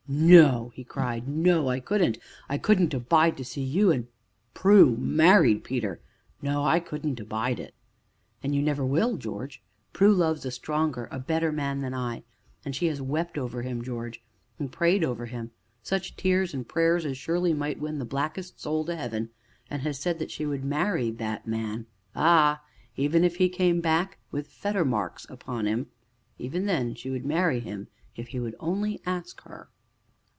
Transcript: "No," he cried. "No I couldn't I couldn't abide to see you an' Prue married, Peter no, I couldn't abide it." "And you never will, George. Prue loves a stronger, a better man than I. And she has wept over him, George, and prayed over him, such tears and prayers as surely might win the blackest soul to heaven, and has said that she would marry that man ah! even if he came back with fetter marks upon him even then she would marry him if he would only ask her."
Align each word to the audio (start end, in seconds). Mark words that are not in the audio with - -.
"No," 0.13 0.73
he 0.75 0.83
cried. 0.83 1.25
"No 1.25 1.69
I 1.69 1.79
couldn't 1.79 2.17
I 2.49 2.57
couldn't 2.57 2.93
abide 2.93 3.37
to 3.37 3.45
see 3.45 3.61
you 3.63 3.93
an' 3.93 4.09
Prue 4.53 4.97
married, 4.97 5.63
Peter 5.63 6.01
no, 6.41 6.65
I 6.65 6.81
couldn't 6.81 7.21
abide 7.21 7.61
it." 7.61 7.73
"And 8.43 8.53
you 8.53 8.61
never 8.61 8.85
will, 8.85 9.15
George. 9.15 9.63
Prue 9.93 10.13
loves 10.13 10.43
a 10.45 10.51
stronger, 10.51 11.07
a 11.11 11.17
better 11.19 11.53
man 11.53 11.79
than 11.79 11.93
I. 11.93 12.23
And 12.65 12.75
she 12.75 12.87
has 12.87 13.01
wept 13.01 13.37
over 13.37 13.61
him, 13.61 13.81
George, 13.81 14.21
and 14.59 14.69
prayed 14.69 15.05
over 15.05 15.27
him, 15.27 15.51
such 15.81 16.17
tears 16.17 16.53
and 16.53 16.67
prayers 16.67 17.05
as 17.05 17.17
surely 17.17 17.53
might 17.53 17.79
win 17.79 17.97
the 17.97 18.03
blackest 18.03 18.59
soul 18.59 18.83
to 18.85 18.95
heaven, 18.97 19.29
and 19.69 19.83
has 19.83 19.97
said 19.97 20.19
that 20.19 20.31
she 20.31 20.45
would 20.45 20.65
marry 20.65 21.09
that 21.09 21.47
man 21.47 21.85
ah! 22.17 22.61
even 22.97 23.23
if 23.23 23.37
he 23.37 23.47
came 23.47 23.79
back 23.79 24.17
with 24.29 24.47
fetter 24.49 24.83
marks 24.83 25.25
upon 25.29 25.67
him 25.67 25.87
even 26.37 26.65
then 26.65 26.93
she 26.95 27.09
would 27.09 27.25
marry 27.25 27.61
him 27.61 27.87
if 28.17 28.29
he 28.29 28.41
would 28.41 28.55
only 28.59 28.99
ask 29.05 29.41
her." 29.43 29.69